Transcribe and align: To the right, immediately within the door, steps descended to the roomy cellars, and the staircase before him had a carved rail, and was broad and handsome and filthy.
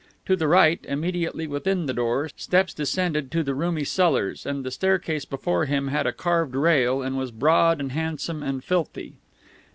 To 0.25 0.35
the 0.35 0.47
right, 0.47 0.83
immediately 0.89 1.45
within 1.45 1.85
the 1.85 1.93
door, 1.93 2.27
steps 2.35 2.73
descended 2.73 3.29
to 3.33 3.43
the 3.43 3.53
roomy 3.53 3.83
cellars, 3.83 4.47
and 4.47 4.65
the 4.65 4.71
staircase 4.71 5.25
before 5.25 5.65
him 5.65 5.89
had 5.89 6.07
a 6.07 6.11
carved 6.11 6.55
rail, 6.55 7.03
and 7.03 7.19
was 7.19 7.29
broad 7.29 7.79
and 7.79 7.91
handsome 7.91 8.41
and 8.41 8.63
filthy. 8.63 9.13